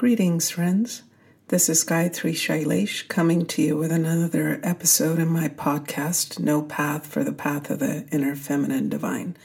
Greetings, 0.00 0.48
friends. 0.48 1.02
This 1.48 1.68
is 1.68 1.84
Gayatri 1.84 2.32
Shailesh 2.32 3.06
coming 3.08 3.44
to 3.44 3.60
you 3.60 3.76
with 3.76 3.92
another 3.92 4.58
episode 4.62 5.18
in 5.18 5.28
my 5.28 5.48
podcast, 5.48 6.38
No 6.38 6.62
Path 6.62 7.06
for 7.06 7.22
the 7.22 7.34
Path 7.34 7.68
of 7.68 7.80
the 7.80 8.06
Inner 8.10 8.34
Feminine 8.34 8.88
Divine. 8.88 9.36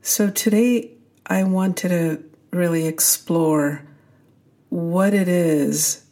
So, 0.00 0.28
today 0.28 0.90
I 1.24 1.44
wanted 1.44 1.90
to 1.90 2.24
really 2.50 2.88
explore 2.88 3.84
what 4.70 5.14
it 5.14 5.28
is 5.28 6.04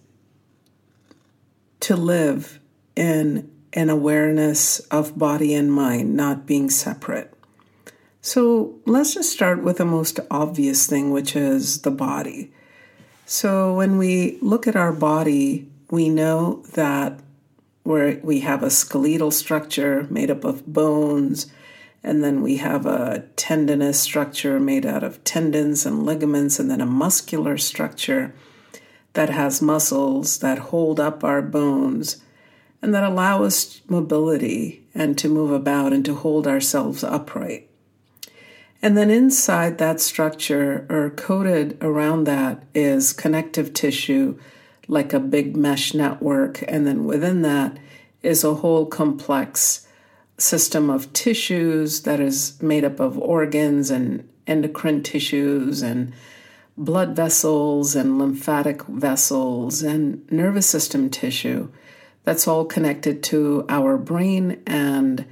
to 1.80 1.96
live 1.96 2.60
in 2.94 3.50
an 3.72 3.90
awareness 3.90 4.78
of 4.92 5.18
body 5.18 5.52
and 5.52 5.72
mind 5.72 6.14
not 6.14 6.46
being 6.46 6.70
separate. 6.70 7.34
So, 8.22 8.78
let's 8.86 9.14
just 9.14 9.32
start 9.32 9.64
with 9.64 9.78
the 9.78 9.84
most 9.84 10.20
obvious 10.30 10.86
thing, 10.86 11.10
which 11.10 11.34
is 11.34 11.82
the 11.82 11.90
body. 11.90 12.52
So 13.32 13.72
when 13.74 13.96
we 13.96 14.38
look 14.42 14.66
at 14.66 14.74
our 14.74 14.92
body, 14.92 15.68
we 15.88 16.08
know 16.08 16.64
that 16.72 17.20
where 17.84 18.18
we 18.24 18.40
have 18.40 18.64
a 18.64 18.70
skeletal 18.70 19.30
structure 19.30 20.08
made 20.10 20.32
up 20.32 20.42
of 20.42 20.66
bones, 20.66 21.46
and 22.02 22.24
then 22.24 22.42
we 22.42 22.56
have 22.56 22.86
a 22.86 23.22
tendinous 23.36 24.00
structure 24.00 24.58
made 24.58 24.84
out 24.84 25.04
of 25.04 25.22
tendons 25.22 25.86
and 25.86 26.04
ligaments, 26.04 26.58
and 26.58 26.68
then 26.68 26.80
a 26.80 26.86
muscular 26.86 27.56
structure 27.56 28.34
that 29.12 29.30
has 29.30 29.62
muscles 29.62 30.40
that 30.40 30.58
hold 30.58 30.98
up 30.98 31.22
our 31.22 31.40
bones 31.40 32.20
and 32.82 32.92
that 32.92 33.04
allow 33.04 33.44
us 33.44 33.80
mobility 33.86 34.84
and 34.92 35.16
to 35.18 35.28
move 35.28 35.52
about 35.52 35.92
and 35.92 36.04
to 36.04 36.16
hold 36.16 36.48
ourselves 36.48 37.04
upright. 37.04 37.69
And 38.82 38.96
then 38.96 39.10
inside 39.10 39.78
that 39.78 40.00
structure, 40.00 40.86
or 40.88 41.10
coated 41.10 41.76
around 41.82 42.24
that, 42.24 42.62
is 42.74 43.12
connective 43.12 43.74
tissue, 43.74 44.38
like 44.88 45.12
a 45.12 45.20
big 45.20 45.56
mesh 45.56 45.92
network. 45.92 46.64
And 46.66 46.86
then 46.86 47.04
within 47.04 47.42
that 47.42 47.78
is 48.22 48.42
a 48.42 48.54
whole 48.54 48.86
complex 48.86 49.86
system 50.38 50.88
of 50.88 51.12
tissues 51.12 52.02
that 52.02 52.20
is 52.20 52.60
made 52.62 52.84
up 52.84 52.98
of 53.00 53.18
organs 53.18 53.90
and 53.90 54.26
endocrine 54.46 55.02
tissues 55.02 55.82
and 55.82 56.12
blood 56.76 57.14
vessels 57.14 57.94
and 57.94 58.18
lymphatic 58.18 58.82
vessels 58.84 59.82
and 59.82 60.30
nervous 60.32 60.66
system 60.66 61.10
tissue 61.10 61.68
that's 62.24 62.46
all 62.46 62.64
connected 62.64 63.22
to 63.22 63.64
our 63.68 63.96
brain 63.96 64.62
and 64.66 65.24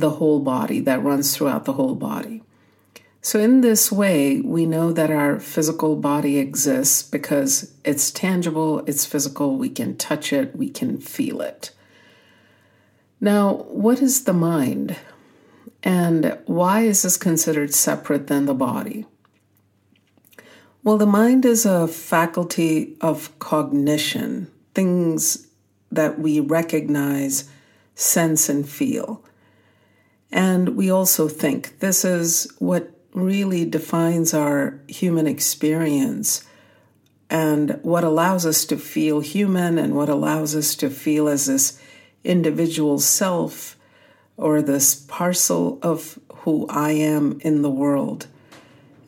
the 0.00 0.10
whole 0.10 0.40
body, 0.40 0.80
that 0.80 1.02
runs 1.02 1.36
throughout 1.36 1.64
the 1.64 1.74
whole 1.74 1.94
body. 1.94 2.42
So, 3.22 3.38
in 3.38 3.60
this 3.60 3.92
way, 3.92 4.40
we 4.40 4.64
know 4.64 4.92
that 4.92 5.10
our 5.10 5.38
physical 5.38 5.94
body 5.96 6.38
exists 6.38 7.02
because 7.02 7.74
it's 7.84 8.10
tangible, 8.10 8.82
it's 8.86 9.04
physical, 9.04 9.56
we 9.56 9.68
can 9.68 9.96
touch 9.96 10.32
it, 10.32 10.56
we 10.56 10.70
can 10.70 10.98
feel 10.98 11.42
it. 11.42 11.70
Now, 13.20 13.64
what 13.68 14.00
is 14.00 14.24
the 14.24 14.32
mind? 14.32 14.96
And 15.82 16.38
why 16.46 16.82
is 16.82 17.02
this 17.02 17.18
considered 17.18 17.74
separate 17.74 18.26
than 18.26 18.46
the 18.46 18.54
body? 18.54 19.06
Well, 20.82 20.96
the 20.96 21.06
mind 21.06 21.44
is 21.44 21.66
a 21.66 21.86
faculty 21.86 22.96
of 23.02 23.38
cognition, 23.38 24.50
things 24.74 25.46
that 25.92 26.18
we 26.18 26.40
recognize, 26.40 27.50
sense, 27.94 28.48
and 28.48 28.66
feel. 28.66 29.22
And 30.32 30.76
we 30.76 30.90
also 30.90 31.28
think 31.28 31.78
this 31.80 32.04
is 32.04 32.52
what 32.58 32.90
really 33.12 33.64
defines 33.64 34.32
our 34.32 34.80
human 34.86 35.26
experience 35.26 36.44
and 37.28 37.78
what 37.82 38.04
allows 38.04 38.44
us 38.44 38.64
to 38.66 38.76
feel 38.76 39.20
human 39.20 39.78
and 39.78 39.94
what 39.94 40.08
allows 40.08 40.54
us 40.54 40.74
to 40.76 40.90
feel 40.90 41.28
as 41.28 41.46
this 41.46 41.80
individual 42.24 42.98
self 42.98 43.76
or 44.36 44.62
this 44.62 44.94
parcel 44.94 45.78
of 45.82 46.18
who 46.32 46.66
I 46.68 46.92
am 46.92 47.40
in 47.42 47.62
the 47.62 47.70
world 47.70 48.26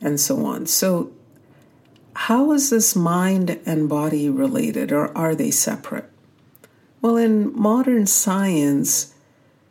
and 0.01 0.19
so 0.19 0.45
on. 0.45 0.67
So, 0.67 1.11
how 2.15 2.51
is 2.51 2.69
this 2.69 2.95
mind 2.95 3.59
and 3.65 3.89
body 3.89 4.29
related 4.29 4.91
or 4.91 5.15
are 5.17 5.33
they 5.33 5.49
separate? 5.49 6.09
Well, 7.01 7.17
in 7.17 7.57
modern 7.59 8.05
science, 8.05 9.12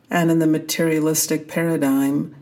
and 0.09 0.29
in 0.29 0.39
the 0.39 0.47
materialistic 0.47 1.47
paradigm, 1.47 2.35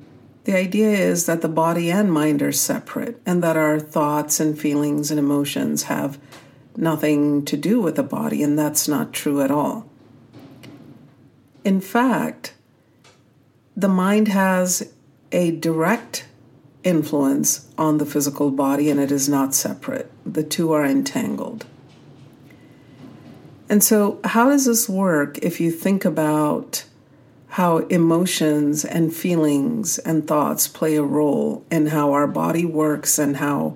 the 0.43 0.55
idea 0.55 0.89
is 0.89 1.25
that 1.27 1.41
the 1.41 1.47
body 1.47 1.91
and 1.91 2.11
mind 2.11 2.41
are 2.41 2.51
separate 2.51 3.21
and 3.25 3.43
that 3.43 3.55
our 3.55 3.79
thoughts 3.79 4.39
and 4.39 4.59
feelings 4.59 5.11
and 5.11 5.19
emotions 5.19 5.83
have 5.83 6.19
nothing 6.75 7.45
to 7.45 7.57
do 7.57 7.79
with 7.81 7.95
the 7.95 8.03
body, 8.03 8.41
and 8.41 8.57
that's 8.57 8.87
not 8.87 9.13
true 9.13 9.41
at 9.41 9.51
all. 9.51 9.87
In 11.63 11.79
fact, 11.79 12.53
the 13.75 13.87
mind 13.87 14.29
has 14.29 14.91
a 15.31 15.51
direct 15.51 16.25
influence 16.83 17.69
on 17.77 17.97
the 17.97 18.05
physical 18.05 18.51
body 18.51 18.89
and 18.89 18.99
it 18.99 19.11
is 19.11 19.29
not 19.29 19.53
separate. 19.53 20.11
The 20.25 20.43
two 20.43 20.71
are 20.71 20.85
entangled. 20.85 21.65
And 23.69 23.83
so, 23.83 24.19
how 24.23 24.49
does 24.49 24.65
this 24.65 24.89
work 24.89 25.37
if 25.39 25.61
you 25.61 25.71
think 25.71 26.03
about 26.03 26.83
how 27.51 27.79
emotions 27.89 28.85
and 28.85 29.13
feelings 29.13 29.99
and 29.99 30.25
thoughts 30.25 30.69
play 30.69 30.95
a 30.95 31.03
role 31.03 31.65
in 31.69 31.87
how 31.87 32.13
our 32.13 32.25
body 32.25 32.63
works 32.63 33.19
and 33.19 33.35
how 33.37 33.75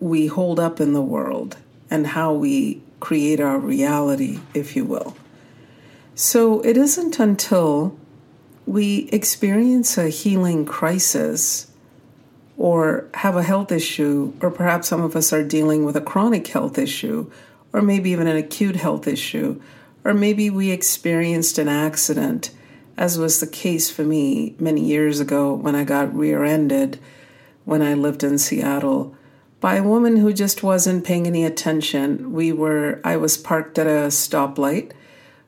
we 0.00 0.26
hold 0.26 0.58
up 0.58 0.80
in 0.80 0.94
the 0.94 1.02
world 1.02 1.58
and 1.90 2.06
how 2.06 2.32
we 2.32 2.80
create 2.98 3.40
our 3.40 3.58
reality, 3.58 4.40
if 4.54 4.74
you 4.74 4.86
will. 4.86 5.14
So 6.14 6.62
it 6.62 6.78
isn't 6.78 7.18
until 7.18 7.94
we 8.64 9.10
experience 9.12 9.98
a 9.98 10.08
healing 10.08 10.64
crisis 10.64 11.66
or 12.56 13.06
have 13.12 13.36
a 13.36 13.42
health 13.42 13.70
issue, 13.70 14.32
or 14.40 14.50
perhaps 14.50 14.88
some 14.88 15.02
of 15.02 15.14
us 15.14 15.30
are 15.30 15.44
dealing 15.44 15.84
with 15.84 15.94
a 15.94 16.00
chronic 16.00 16.46
health 16.46 16.78
issue, 16.78 17.30
or 17.74 17.82
maybe 17.82 18.10
even 18.10 18.26
an 18.26 18.36
acute 18.36 18.76
health 18.76 19.06
issue, 19.06 19.60
or 20.04 20.14
maybe 20.14 20.48
we 20.48 20.70
experienced 20.70 21.58
an 21.58 21.68
accident 21.68 22.50
as 22.98 23.16
was 23.16 23.38
the 23.38 23.46
case 23.46 23.88
for 23.88 24.02
me 24.02 24.56
many 24.58 24.84
years 24.84 25.20
ago 25.20 25.54
when 25.54 25.76
I 25.76 25.84
got 25.84 26.14
rear 26.14 26.44
ended 26.44 26.98
when 27.64 27.80
I 27.80 27.94
lived 27.94 28.24
in 28.24 28.38
Seattle 28.38 29.14
by 29.60 29.76
a 29.76 29.84
woman 29.84 30.16
who 30.16 30.32
just 30.32 30.62
wasn't 30.62 31.04
paying 31.04 31.26
any 31.26 31.44
attention. 31.44 32.32
We 32.32 32.50
were, 32.52 33.00
I 33.04 33.16
was 33.16 33.36
parked 33.36 33.78
at 33.78 33.86
a 33.86 34.08
stoplight 34.08 34.92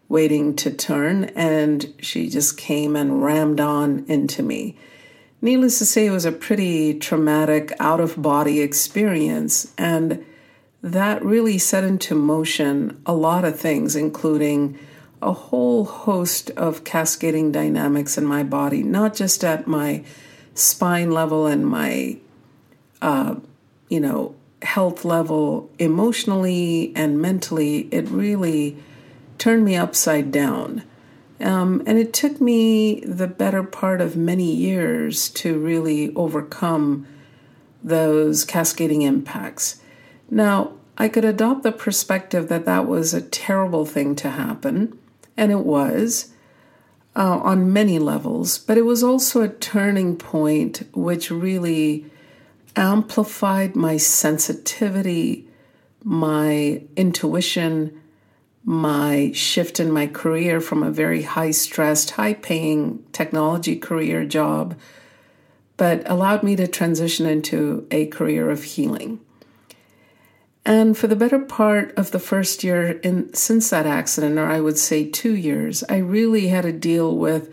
waiting 0.08 0.54
to 0.56 0.70
turn, 0.70 1.24
and 1.36 1.92
she 2.00 2.28
just 2.28 2.56
came 2.56 2.96
and 2.96 3.22
rammed 3.22 3.60
on 3.60 4.04
into 4.08 4.42
me. 4.42 4.76
Needless 5.40 5.78
to 5.78 5.86
say, 5.86 6.06
it 6.06 6.10
was 6.10 6.24
a 6.24 6.32
pretty 6.32 6.98
traumatic, 6.98 7.72
out 7.80 8.00
of 8.00 8.20
body 8.20 8.60
experience, 8.60 9.72
and 9.78 10.24
that 10.82 11.24
really 11.24 11.58
set 11.58 11.84
into 11.84 12.14
motion 12.14 13.00
a 13.06 13.14
lot 13.14 13.44
of 13.44 13.58
things, 13.58 13.94
including 13.96 14.78
a 15.22 15.32
whole 15.32 15.84
host 15.84 16.50
of 16.52 16.84
cascading 16.84 17.52
dynamics 17.52 18.16
in 18.16 18.24
my 18.24 18.42
body, 18.42 18.82
not 18.82 19.14
just 19.14 19.44
at 19.44 19.66
my 19.66 20.02
spine 20.54 21.10
level 21.10 21.46
and 21.46 21.66
my, 21.66 22.16
uh, 23.02 23.34
you 23.88 24.00
know, 24.00 24.34
health 24.62 25.04
level, 25.04 25.70
emotionally 25.78 26.92
and 26.94 27.20
mentally. 27.20 27.88
It 27.90 28.08
really 28.08 28.76
turned 29.38 29.64
me 29.64 29.76
upside 29.76 30.30
down. 30.32 30.82
Um, 31.40 31.82
and 31.86 31.98
it 31.98 32.12
took 32.12 32.40
me 32.40 33.00
the 33.00 33.26
better 33.26 33.62
part 33.62 34.02
of 34.02 34.16
many 34.16 34.54
years 34.54 35.30
to 35.30 35.58
really 35.58 36.14
overcome 36.14 37.06
those 37.82 38.44
cascading 38.44 39.02
impacts. 39.02 39.80
Now, 40.30 40.72
I 40.98 41.08
could 41.08 41.24
adopt 41.24 41.62
the 41.62 41.72
perspective 41.72 42.48
that 42.48 42.66
that 42.66 42.86
was 42.86 43.14
a 43.14 43.22
terrible 43.22 43.86
thing 43.86 44.14
to 44.16 44.30
happen 44.30 44.98
and 45.40 45.50
it 45.50 45.64
was 45.64 46.32
uh, 47.16 47.38
on 47.38 47.72
many 47.72 47.98
levels, 47.98 48.58
but 48.58 48.76
it 48.76 48.82
was 48.82 49.02
also 49.02 49.40
a 49.40 49.48
turning 49.48 50.16
point 50.16 50.86
which 50.92 51.30
really 51.30 52.04
amplified 52.76 53.74
my 53.74 53.96
sensitivity, 53.96 55.48
my 56.04 56.82
intuition, 56.94 58.00
my 58.64 59.32
shift 59.32 59.80
in 59.80 59.90
my 59.90 60.06
career 60.06 60.60
from 60.60 60.82
a 60.82 60.90
very 60.90 61.22
high 61.22 61.50
stressed, 61.50 62.10
high 62.10 62.34
paying 62.34 63.02
technology 63.12 63.76
career 63.76 64.26
job, 64.26 64.78
but 65.78 66.02
allowed 66.08 66.42
me 66.42 66.54
to 66.54 66.68
transition 66.68 67.24
into 67.24 67.86
a 67.90 68.06
career 68.08 68.50
of 68.50 68.62
healing. 68.62 69.18
And 70.70 70.96
for 70.96 71.08
the 71.08 71.16
better 71.16 71.40
part 71.40 71.92
of 71.98 72.12
the 72.12 72.20
first 72.20 72.62
year 72.62 72.92
in, 73.02 73.34
since 73.34 73.70
that 73.70 73.86
accident, 73.86 74.38
or 74.38 74.46
I 74.46 74.60
would 74.60 74.78
say 74.78 75.04
two 75.04 75.34
years, 75.34 75.82
I 75.88 75.96
really 75.96 76.46
had 76.46 76.62
to 76.62 76.70
deal 76.70 77.16
with 77.16 77.52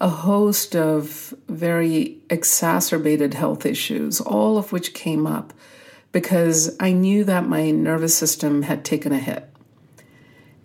a 0.00 0.08
host 0.08 0.74
of 0.74 1.34
very 1.46 2.16
exacerbated 2.30 3.34
health 3.34 3.66
issues, 3.66 4.18
all 4.18 4.56
of 4.56 4.72
which 4.72 4.94
came 4.94 5.26
up 5.26 5.52
because 6.10 6.74
I 6.80 6.92
knew 6.92 7.22
that 7.24 7.46
my 7.46 7.70
nervous 7.70 8.16
system 8.16 8.62
had 8.62 8.82
taken 8.82 9.12
a 9.12 9.18
hit. 9.18 9.46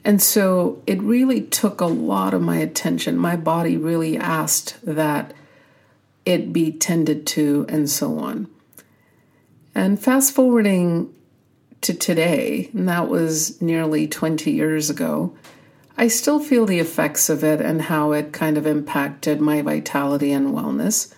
And 0.06 0.22
so 0.22 0.82
it 0.88 1.02
really 1.02 1.42
took 1.42 1.82
a 1.82 1.86
lot 1.86 2.34
of 2.34 2.42
my 2.42 2.60
attention. 2.60 3.18
My 3.18 3.36
body 3.36 3.76
really 3.76 4.18
asked 4.18 4.78
that 4.84 5.34
it 6.26 6.54
be 6.54 6.72
tended 6.72 7.28
to, 7.28 7.66
and 7.68 7.90
so 7.90 8.20
on. 8.20 8.48
And 9.76 10.00
fast 10.00 10.34
forwarding 10.34 11.14
to 11.82 11.94
today, 11.94 12.70
and 12.74 12.88
that 12.90 13.08
was 13.08 13.62
nearly 13.62 14.08
20 14.08 14.52
years 14.52 14.90
ago, 14.90 15.36
I 15.98 16.08
still 16.08 16.40
feel 16.40 16.66
the 16.66 16.80
effects 16.80 17.30
of 17.30 17.44
it 17.44 17.60
and 17.62 17.82
how 17.84 18.14
it 18.14 18.32
kind 18.32 18.58
of 18.58 18.66
impacted 18.66 19.42
my 19.42 19.62
vitality 19.62 20.32
and 20.32 20.54
wellness. 20.54 21.14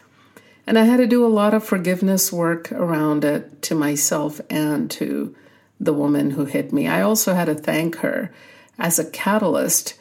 And 0.65 0.77
I 0.77 0.83
had 0.83 0.97
to 0.97 1.07
do 1.07 1.25
a 1.25 1.27
lot 1.27 1.53
of 1.53 1.63
forgiveness 1.63 2.31
work 2.31 2.71
around 2.71 3.23
it 3.23 3.61
to 3.63 3.75
myself 3.75 4.41
and 4.49 4.89
to 4.91 5.35
the 5.79 5.93
woman 5.93 6.31
who 6.31 6.45
hit 6.45 6.71
me. 6.71 6.87
I 6.87 7.01
also 7.01 7.33
had 7.33 7.45
to 7.45 7.55
thank 7.55 7.97
her 7.97 8.31
as 8.77 8.99
a 8.99 9.09
catalyst 9.09 9.95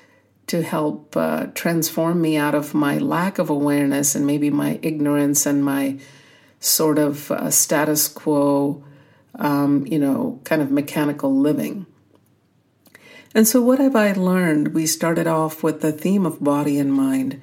to 0.46 0.62
help 0.62 1.16
uh, 1.16 1.46
transform 1.54 2.20
me 2.20 2.36
out 2.36 2.54
of 2.54 2.74
my 2.74 2.98
lack 2.98 3.38
of 3.38 3.50
awareness 3.50 4.14
and 4.14 4.26
maybe 4.26 4.50
my 4.50 4.78
ignorance 4.82 5.46
and 5.46 5.64
my 5.64 5.98
sort 6.58 6.98
of 6.98 7.30
uh, 7.30 7.50
status 7.50 8.08
quo, 8.08 8.82
um, 9.34 9.86
you 9.86 9.98
know, 9.98 10.40
kind 10.44 10.62
of 10.62 10.70
mechanical 10.70 11.34
living. 11.34 11.86
And 13.34 13.46
so, 13.46 13.62
what 13.62 13.78
have 13.78 13.94
I 13.94 14.12
learned? 14.12 14.74
We 14.74 14.86
started 14.86 15.26
off 15.26 15.62
with 15.62 15.82
the 15.82 15.92
theme 15.92 16.26
of 16.26 16.42
body 16.42 16.78
and 16.78 16.92
mind. 16.92 17.40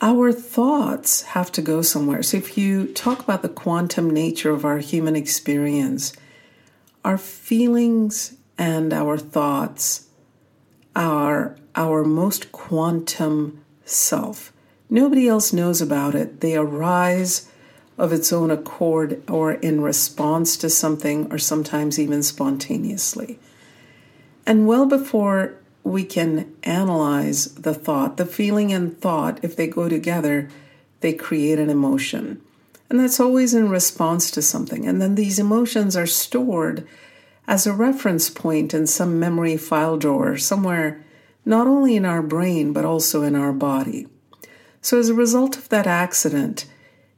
Our 0.00 0.32
thoughts 0.32 1.22
have 1.22 1.52
to 1.52 1.62
go 1.62 1.82
somewhere. 1.82 2.22
So, 2.22 2.38
if 2.38 2.56
you 2.56 2.86
talk 2.92 3.20
about 3.20 3.42
the 3.42 3.48
quantum 3.48 4.10
nature 4.10 4.50
of 4.50 4.64
our 4.64 4.78
human 4.78 5.14
experience, 5.14 6.14
our 7.04 7.18
feelings 7.18 8.36
and 8.56 8.92
our 8.92 9.18
thoughts 9.18 10.08
are 10.94 11.56
our 11.74 12.04
most 12.04 12.50
quantum 12.52 13.62
self. 13.84 14.52
Nobody 14.88 15.28
else 15.28 15.52
knows 15.52 15.82
about 15.82 16.14
it. 16.14 16.40
They 16.40 16.56
arise 16.56 17.50
of 17.98 18.12
its 18.12 18.32
own 18.32 18.50
accord 18.50 19.22
or 19.28 19.52
in 19.52 19.80
response 19.80 20.56
to 20.58 20.68
something, 20.68 21.30
or 21.32 21.38
sometimes 21.38 21.98
even 21.98 22.22
spontaneously. 22.22 23.38
And 24.46 24.66
well 24.66 24.86
before 24.86 25.54
we 25.82 26.04
can 26.04 26.52
analyze 26.62 27.54
the 27.54 27.72
thought, 27.72 28.16
the 28.16 28.26
feeling 28.26 28.72
and 28.72 29.00
thought, 29.00 29.38
if 29.42 29.56
they 29.56 29.66
go 29.66 29.88
together, 29.88 30.48
they 31.00 31.12
create 31.12 31.58
an 31.58 31.70
emotion. 31.70 32.40
And 32.90 33.00
that's 33.00 33.20
always 33.20 33.54
in 33.54 33.68
response 33.68 34.30
to 34.32 34.42
something. 34.42 34.86
And 34.86 35.00
then 35.00 35.14
these 35.14 35.38
emotions 35.38 35.96
are 35.96 36.06
stored 36.06 36.86
as 37.48 37.66
a 37.66 37.72
reference 37.72 38.28
point 38.28 38.74
in 38.74 38.86
some 38.86 39.18
memory 39.18 39.56
file 39.56 39.96
drawer 39.96 40.36
somewhere, 40.36 41.04
not 41.44 41.66
only 41.66 41.96
in 41.96 42.04
our 42.04 42.22
brain, 42.22 42.72
but 42.72 42.84
also 42.84 43.22
in 43.22 43.34
our 43.34 43.52
body. 43.52 44.06
So, 44.80 44.98
as 44.98 45.08
a 45.08 45.14
result 45.14 45.56
of 45.56 45.68
that 45.68 45.86
accident, 45.86 46.66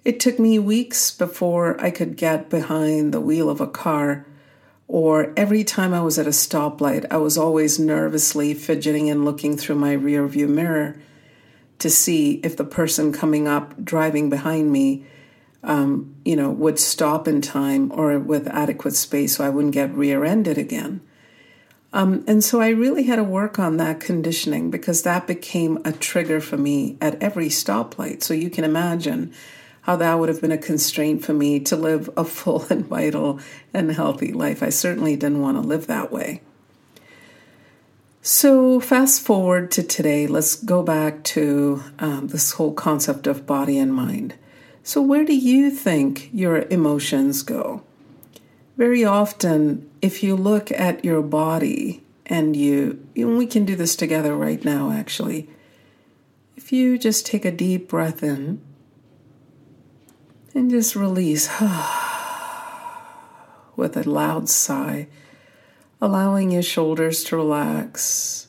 it 0.09 0.19
took 0.19 0.39
me 0.39 0.59
weeks 0.59 1.11
before 1.11 1.79
I 1.79 1.91
could 1.91 2.17
get 2.17 2.49
behind 2.49 3.13
the 3.13 3.21
wheel 3.21 3.51
of 3.51 3.61
a 3.61 3.67
car, 3.67 4.25
or 4.87 5.35
every 5.37 5.63
time 5.63 5.93
I 5.93 6.01
was 6.01 6.19
at 6.19 6.27
a 6.27 6.31
stoplight, 6.31 7.05
I 7.11 7.19
was 7.19 7.37
always 7.37 7.79
nervously 7.79 8.55
fidgeting 8.55 9.11
and 9.11 9.27
looking 9.27 9.59
through 9.59 9.75
my 9.75 9.95
rearview 9.95 10.49
mirror 10.49 10.97
to 11.81 11.91
see 11.91 12.41
if 12.43 12.57
the 12.57 12.65
person 12.65 13.13
coming 13.13 13.47
up 13.47 13.85
driving 13.85 14.31
behind 14.31 14.73
me, 14.73 15.05
um, 15.63 16.15
you 16.25 16.37
know, 16.37 16.53
would 16.53 16.79
stop 16.79 17.29
in 17.29 17.43
time 17.43 17.93
or 17.93 18.19
with 18.19 18.49
adequate 18.49 18.95
space 18.95 19.37
so 19.37 19.45
I 19.45 19.51
wouldn't 19.51 19.75
get 19.75 19.93
rear-ended 19.93 20.57
again. 20.57 21.03
Um, 21.93 22.25
and 22.27 22.43
so 22.43 22.63
I 22.63 22.71
really 22.71 23.03
had 23.03 23.17
to 23.17 23.25
work 23.25 23.59
on 23.59 23.77
that 23.77 24.01
conditioning 24.01 24.71
because 24.71 25.03
that 25.03 25.27
became 25.27 25.83
a 25.85 25.93
trigger 25.93 26.41
for 26.41 26.57
me 26.57 26.97
at 26.99 27.23
every 27.23 27.51
stoplight. 27.51 28.23
So 28.23 28.33
you 28.33 28.49
can 28.49 28.65
imagine 28.65 29.35
how 29.89 29.97
that 29.97 30.19
would 30.19 30.29
have 30.29 30.43
been 30.43 30.53
a 30.53 30.59
constraint 30.59 31.25
for 31.25 31.33
me 31.33 31.59
to 31.59 31.75
live 31.75 32.11
a 32.15 32.23
full 32.23 32.67
and 32.69 32.85
vital 32.85 33.41
and 33.73 33.91
healthy 33.91 34.35
life. 34.35 34.63
I 34.63 34.69
certainly 34.69 35.17
didn't 35.17 35.41
want 35.41 35.57
to 35.57 35.67
live 35.67 35.87
that 35.87 36.13
way. 36.13 36.43
So, 38.21 38.81
fast 38.81 39.23
forward 39.23 39.71
to 39.71 39.83
today, 39.83 40.27
let's 40.27 40.57
go 40.57 40.83
back 40.83 41.25
to 41.25 41.83
um, 42.01 42.29
this 42.29 42.53
whole 42.53 42.75
concept 42.75 43.27
of 43.27 43.47
body 43.47 43.79
and 43.79 43.95
mind. 43.95 44.35
So, 44.83 45.01
where 45.01 45.25
do 45.25 45.35
you 45.35 45.71
think 45.71 46.29
your 46.35 46.67
emotions 46.69 47.43
go? 47.43 47.83
Very 48.77 49.07
often, 49.07 49.91
if 50.03 50.23
you 50.23 50.37
look 50.37 50.71
at 50.71 51.03
your 51.03 51.23
body 51.23 52.03
and 52.27 52.55
you, 52.55 53.03
and 53.17 53.39
we 53.39 53.47
can 53.47 53.65
do 53.65 53.75
this 53.75 53.97
together 53.97 54.37
right 54.37 54.63
now 54.63 54.91
actually, 54.91 55.49
if 56.59 56.73
you 56.73 56.99
just 56.99 57.25
take 57.25 57.47
a 57.47 57.51
deep 57.51 57.89
breath 57.89 58.23
in 58.23 58.61
and 60.55 60.71
just 60.71 60.97
release 60.97 61.49
with 63.77 63.97
a 63.97 64.09
loud 64.09 64.49
sigh, 64.49 65.09
allowing 66.01 66.51
your 66.51 66.63
shoulders 66.63 67.25
to 67.25 67.37
relax. 67.37 68.49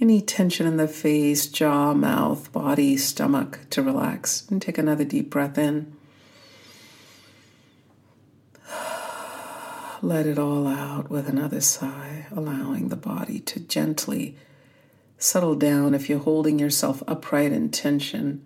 Any 0.00 0.20
tension 0.22 0.66
in 0.66 0.78
the 0.78 0.88
face, 0.88 1.46
jaw, 1.46 1.92
mouth, 1.92 2.50
body, 2.52 2.96
stomach 2.96 3.60
to 3.70 3.82
relax. 3.82 4.46
And 4.50 4.62
take 4.62 4.78
another 4.78 5.04
deep 5.04 5.28
breath 5.28 5.58
in. 5.58 5.94
Let 10.02 10.26
it 10.26 10.38
all 10.38 10.66
out 10.66 11.10
with 11.10 11.28
another 11.28 11.60
sigh, 11.60 12.26
allowing 12.30 12.88
the 12.88 12.96
body 12.96 13.40
to 13.40 13.60
gently 13.60 14.36
settle 15.18 15.54
down 15.54 15.94
if 15.94 16.08
you're 16.08 16.18
holding 16.18 16.58
yourself 16.58 17.02
upright 17.06 17.52
in 17.52 17.70
tension 17.70 18.42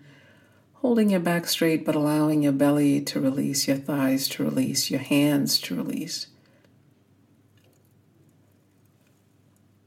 holding 0.84 1.08
your 1.08 1.19
back 1.19 1.46
straight 1.46 1.82
but 1.82 1.94
allowing 1.94 2.42
your 2.42 2.52
belly 2.52 3.00
to 3.00 3.19
release, 3.19 3.66
your 3.66 3.76
thighs 3.78 4.28
to 4.28 4.44
release, 4.44 4.90
your 4.90 5.00
hands 5.00 5.58
to 5.58 5.75
release. 5.75 6.26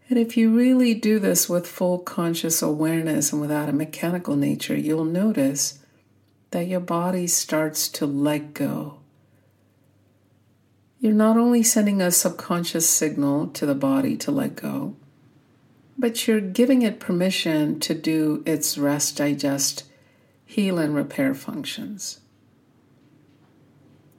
And 0.09 0.17
if 0.17 0.35
you 0.35 0.57
really 0.57 0.95
do 0.95 1.19
this 1.19 1.47
with 1.47 1.67
full 1.67 1.99
conscious 1.99 2.63
awareness 2.63 3.31
and 3.31 3.39
without 3.39 3.69
a 3.69 3.73
mechanical 3.73 4.35
nature, 4.35 4.75
you'll 4.75 5.05
notice 5.05 5.77
that 6.49 6.65
your 6.65 6.79
body 6.79 7.27
starts 7.27 7.87
to 7.89 8.07
let 8.07 8.55
go. 8.55 8.97
You're 10.99 11.13
not 11.13 11.37
only 11.37 11.61
sending 11.61 12.01
a 12.01 12.09
subconscious 12.09 12.89
signal 12.89 13.49
to 13.49 13.67
the 13.67 13.75
body 13.75 14.17
to 14.17 14.31
let 14.31 14.55
go, 14.55 14.95
but 15.95 16.27
you're 16.27 16.41
giving 16.41 16.81
it 16.81 16.99
permission 16.99 17.79
to 17.81 17.93
do 17.93 18.41
its 18.47 18.79
rest, 18.79 19.17
digest, 19.17 19.83
heal 20.47 20.79
and 20.79 20.95
repair 20.95 21.35
functions. 21.35 22.21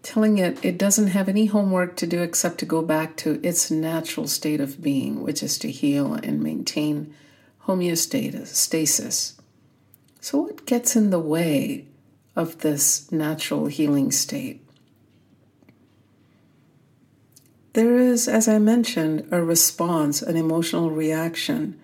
Telling 0.02 0.38
it 0.38 0.64
it 0.64 0.78
doesn't 0.78 1.08
have 1.08 1.28
any 1.28 1.46
homework 1.46 1.96
to 1.96 2.06
do 2.06 2.22
except 2.22 2.58
to 2.58 2.66
go 2.66 2.82
back 2.82 3.16
to 3.16 3.44
its 3.44 3.70
natural 3.70 4.28
state 4.28 4.60
of 4.60 4.80
being, 4.80 5.22
which 5.22 5.42
is 5.42 5.58
to 5.58 5.70
heal 5.70 6.14
and 6.14 6.40
maintain 6.40 7.12
homeostasis. 7.66 9.34
So, 10.20 10.38
what 10.38 10.66
gets 10.66 10.94
in 10.94 11.10
the 11.10 11.18
way 11.18 11.86
of 12.36 12.58
this 12.58 13.10
natural 13.10 13.66
healing 13.66 14.12
state? 14.12 14.64
There 17.72 17.96
is, 17.96 18.28
as 18.28 18.48
I 18.48 18.58
mentioned, 18.58 19.28
a 19.30 19.42
response, 19.42 20.20
an 20.20 20.36
emotional 20.36 20.90
reaction 20.90 21.78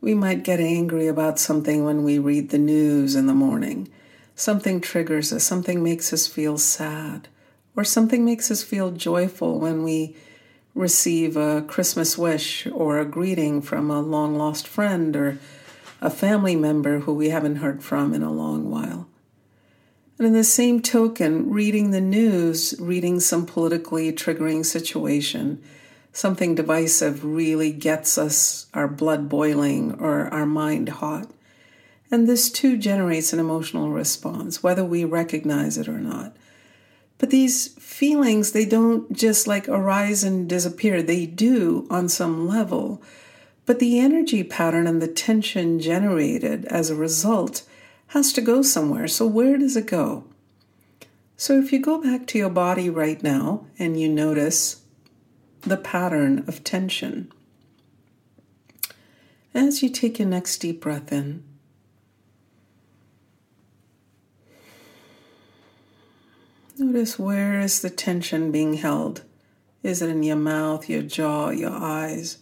we 0.00 0.14
might 0.14 0.44
get 0.44 0.60
angry 0.60 1.06
about 1.06 1.38
something 1.38 1.84
when 1.84 2.04
we 2.04 2.18
read 2.18 2.50
the 2.50 2.58
news 2.58 3.16
in 3.16 3.26
the 3.26 3.34
morning. 3.34 3.88
Something 4.34 4.80
triggers 4.80 5.32
us, 5.32 5.44
something 5.44 5.82
makes 5.82 6.12
us 6.12 6.26
feel 6.26 6.58
sad, 6.58 7.28
or 7.74 7.84
something 7.84 8.24
makes 8.24 8.50
us 8.50 8.62
feel 8.62 8.92
joyful 8.92 9.58
when 9.58 9.82
we 9.82 10.16
receive 10.74 11.36
a 11.36 11.62
Christmas 11.62 12.16
wish 12.16 12.66
or 12.68 12.98
a 12.98 13.04
greeting 13.04 13.60
from 13.60 13.90
a 13.90 14.00
long 14.00 14.36
lost 14.36 14.68
friend 14.68 15.16
or 15.16 15.38
a 16.00 16.10
family 16.10 16.54
member 16.54 17.00
who 17.00 17.12
we 17.12 17.30
haven't 17.30 17.56
heard 17.56 17.82
from 17.82 18.14
in 18.14 18.22
a 18.22 18.32
long 18.32 18.70
while. 18.70 19.08
And 20.18 20.26
in 20.26 20.32
the 20.32 20.44
same 20.44 20.82
token, 20.82 21.50
reading 21.50 21.90
the 21.90 22.00
news, 22.00 22.74
reading 22.78 23.18
some 23.20 23.46
politically 23.46 24.12
triggering 24.12 24.64
situation, 24.64 25.62
something 26.18 26.56
divisive 26.56 27.24
really 27.24 27.70
gets 27.70 28.18
us 28.18 28.66
our 28.74 28.88
blood 28.88 29.28
boiling 29.28 29.94
or 30.00 30.26
our 30.34 30.44
mind 30.44 30.88
hot. 30.88 31.30
And 32.10 32.28
this 32.28 32.50
too 32.50 32.76
generates 32.76 33.32
an 33.32 33.38
emotional 33.38 33.90
response, 33.90 34.60
whether 34.60 34.84
we 34.84 35.04
recognize 35.04 35.78
it 35.78 35.86
or 35.86 36.00
not. 36.00 36.36
But 37.18 37.30
these 37.30 37.68
feelings, 37.74 38.50
they 38.50 38.64
don't 38.64 39.12
just 39.12 39.46
like 39.46 39.68
arise 39.68 40.24
and 40.24 40.48
disappear. 40.48 41.02
They 41.02 41.24
do 41.24 41.86
on 41.88 42.08
some 42.08 42.48
level. 42.48 43.00
But 43.64 43.78
the 43.78 44.00
energy 44.00 44.42
pattern 44.42 44.88
and 44.88 45.00
the 45.00 45.06
tension 45.06 45.78
generated 45.78 46.64
as 46.64 46.90
a 46.90 46.96
result 46.96 47.62
has 48.08 48.32
to 48.32 48.40
go 48.40 48.62
somewhere. 48.62 49.06
So, 49.06 49.24
where 49.24 49.56
does 49.56 49.76
it 49.76 49.86
go? 49.86 50.24
So 51.36 51.60
if 51.60 51.72
you 51.72 51.78
go 51.78 52.02
back 52.02 52.26
to 52.28 52.38
your 52.38 52.50
body 52.50 52.90
right 52.90 53.22
now 53.22 53.66
and 53.78 54.00
you 54.00 54.08
notice 54.08 54.82
the 55.62 55.76
pattern 55.76 56.44
of 56.46 56.64
tension, 56.64 57.32
as 59.54 59.82
you 59.82 59.88
take 59.88 60.18
your 60.18 60.28
next 60.28 60.58
deep 60.58 60.80
breath 60.80 61.12
in, 61.12 61.42
notice 66.78 67.18
where 67.18 67.60
is 67.60 67.82
the 67.82 67.90
tension 67.90 68.52
being 68.52 68.74
held? 68.74 69.22
Is 69.82 70.02
it 70.02 70.10
in 70.10 70.22
your 70.22 70.36
mouth, 70.36 70.88
your 70.88 71.02
jaw, 71.02 71.50
your 71.50 71.72
eyes? 71.72 72.38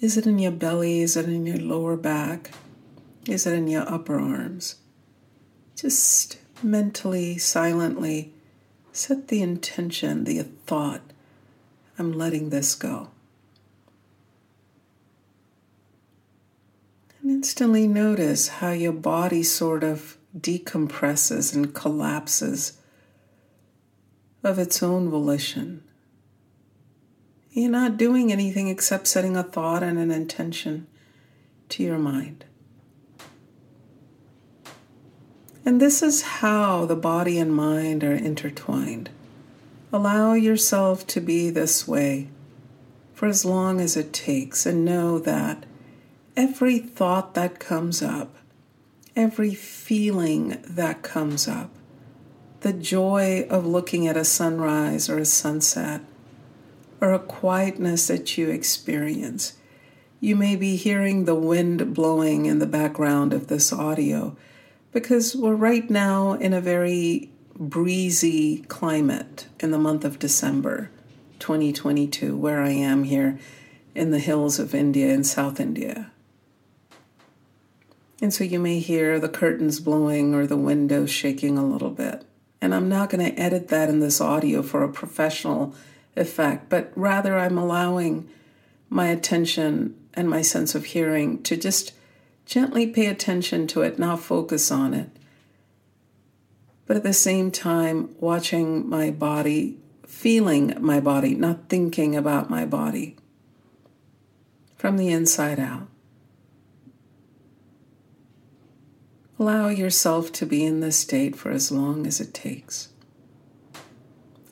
Is 0.00 0.16
it 0.16 0.26
in 0.26 0.38
your 0.38 0.52
belly? 0.52 1.00
Is 1.00 1.16
it 1.16 1.28
in 1.28 1.46
your 1.46 1.58
lower 1.58 1.96
back? 1.96 2.50
Is 3.28 3.46
it 3.46 3.54
in 3.54 3.68
your 3.68 3.88
upper 3.88 4.18
arms? 4.18 4.76
Just 5.76 6.38
mentally, 6.62 7.38
silently 7.38 8.34
set 8.92 9.28
the 9.28 9.42
intention, 9.42 10.24
the 10.24 10.42
thought 10.42 11.00
I'm 11.98 12.12
letting 12.12 12.50
this 12.50 12.74
go. 12.74 13.08
And 17.20 17.30
instantly 17.30 17.86
notice 17.86 18.48
how 18.48 18.70
your 18.70 18.92
body 18.92 19.42
sort 19.42 19.82
of 19.82 20.18
decompresses 20.36 21.54
and 21.54 21.74
collapses 21.74 22.78
of 24.42 24.58
its 24.58 24.82
own 24.82 25.08
volition. 25.08 25.82
You're 27.52 27.70
not 27.70 27.96
doing 27.96 28.32
anything 28.32 28.68
except 28.68 29.06
setting 29.06 29.36
a 29.36 29.42
thought 29.42 29.82
and 29.82 29.98
an 29.98 30.10
intention 30.10 30.86
to 31.68 31.82
your 31.82 31.98
mind. 31.98 32.44
And 35.64 35.80
this 35.80 36.02
is 36.02 36.22
how 36.22 36.86
the 36.86 36.96
body 36.96 37.38
and 37.38 37.54
mind 37.54 38.02
are 38.02 38.14
intertwined. 38.14 39.10
Allow 39.92 40.34
yourself 40.34 41.06
to 41.08 41.20
be 41.20 41.50
this 41.50 41.86
way 41.86 42.28
for 43.14 43.26
as 43.26 43.44
long 43.44 43.80
as 43.80 43.96
it 43.96 44.12
takes, 44.12 44.66
and 44.66 44.84
know 44.84 45.18
that 45.20 45.64
every 46.36 46.80
thought 46.80 47.34
that 47.34 47.60
comes 47.60 48.02
up, 48.02 48.34
every 49.14 49.54
feeling 49.54 50.60
that 50.64 51.02
comes 51.02 51.46
up, 51.46 51.70
the 52.62 52.72
joy 52.72 53.46
of 53.48 53.64
looking 53.64 54.08
at 54.08 54.16
a 54.16 54.24
sunrise 54.24 55.08
or 55.08 55.18
a 55.18 55.24
sunset, 55.24 56.00
or 57.00 57.12
a 57.12 57.18
quietness 57.20 58.08
that 58.08 58.36
you 58.36 58.50
experience. 58.50 59.52
You 60.18 60.34
may 60.34 60.56
be 60.56 60.74
hearing 60.74 61.24
the 61.24 61.34
wind 61.36 61.94
blowing 61.94 62.46
in 62.46 62.58
the 62.58 62.66
background 62.66 63.32
of 63.32 63.46
this 63.46 63.72
audio 63.72 64.36
because 64.92 65.34
we're 65.34 65.54
right 65.54 65.88
now 65.88 66.34
in 66.34 66.52
a 66.52 66.60
very 66.60 67.30
breezy 67.56 68.58
climate 68.68 69.46
in 69.60 69.70
the 69.70 69.78
month 69.78 70.04
of 70.04 70.18
December 70.18 70.90
2022, 71.38 72.36
where 72.36 72.60
I 72.60 72.70
am 72.70 73.04
here 73.04 73.38
in 73.94 74.10
the 74.10 74.18
hills 74.18 74.58
of 74.58 74.74
India 74.74 75.08
in 75.08 75.24
South 75.24 75.58
India. 75.58 76.10
And 78.20 78.32
so 78.32 78.44
you 78.44 78.60
may 78.60 78.78
hear 78.78 79.18
the 79.18 79.28
curtains 79.28 79.80
blowing 79.80 80.34
or 80.34 80.46
the 80.46 80.56
windows 80.56 81.10
shaking 81.10 81.58
a 81.58 81.66
little 81.66 81.90
bit. 81.90 82.24
And 82.60 82.74
I'm 82.74 82.88
not 82.88 83.10
going 83.10 83.24
to 83.24 83.40
edit 83.40 83.68
that 83.68 83.88
in 83.88 83.98
this 83.98 84.20
audio 84.20 84.62
for 84.62 84.84
a 84.84 84.92
professional 84.92 85.74
effect, 86.14 86.68
but 86.68 86.92
rather 86.94 87.36
I'm 87.36 87.58
allowing 87.58 88.28
my 88.88 89.08
attention 89.08 89.96
and 90.14 90.30
my 90.30 90.42
sense 90.42 90.74
of 90.74 90.84
hearing 90.84 91.42
to 91.42 91.56
just 91.56 91.92
gently 92.52 92.86
pay 92.86 93.06
attention 93.06 93.66
to 93.66 93.80
it, 93.80 93.98
not 93.98 94.20
focus 94.20 94.70
on 94.70 94.92
it. 94.92 95.08
But 96.84 96.98
at 96.98 97.02
the 97.02 97.14
same 97.14 97.50
time, 97.50 98.14
watching 98.20 98.86
my 98.86 99.10
body, 99.10 99.78
feeling 100.06 100.74
my 100.78 101.00
body, 101.00 101.34
not 101.34 101.70
thinking 101.70 102.14
about 102.14 102.50
my 102.50 102.66
body 102.66 103.16
from 104.76 104.98
the 104.98 105.08
inside 105.08 105.58
out. 105.58 105.88
Allow 109.38 109.68
yourself 109.68 110.30
to 110.32 110.44
be 110.44 110.62
in 110.62 110.80
this 110.80 110.98
state 110.98 111.34
for 111.34 111.50
as 111.50 111.72
long 111.72 112.06
as 112.06 112.20
it 112.20 112.34
takes 112.34 112.90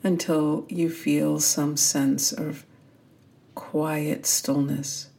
until 0.03 0.65
you 0.69 0.89
feel 0.89 1.39
some 1.39 1.77
sense 1.77 2.31
of 2.31 2.65
quiet 3.53 4.25
stillness, 4.25 5.10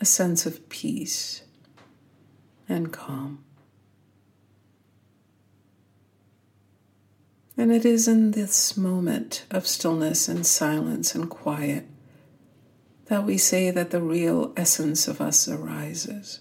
a 0.00 0.04
sense 0.04 0.46
of 0.46 0.68
peace 0.68 1.42
and 2.68 2.92
calm. 2.92 3.44
And 7.56 7.72
it 7.72 7.84
is 7.86 8.06
in 8.06 8.32
this 8.32 8.76
moment 8.76 9.46
of 9.50 9.66
stillness 9.66 10.28
and 10.28 10.44
silence 10.44 11.14
and 11.14 11.30
quiet 11.30 11.86
that 13.06 13.24
we 13.24 13.38
say 13.38 13.70
that 13.70 13.90
the 13.90 14.02
real 14.02 14.52
essence 14.56 15.08
of 15.08 15.20
us 15.20 15.48
arises. 15.48 16.40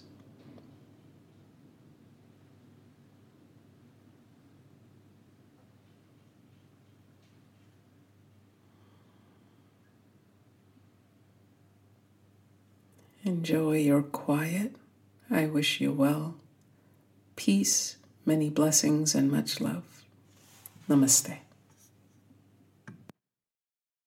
Enjoy 13.25 13.77
your 13.77 14.03
quiet. 14.03 14.75
I 15.31 15.47
wish 15.47 15.81
you 15.81 15.91
well. 15.91 16.35
Peace, 17.35 17.97
many 18.23 18.51
blessings, 18.51 19.15
and 19.15 19.31
much 19.31 19.59
love. 19.59 19.83
Namaste. 20.87 21.39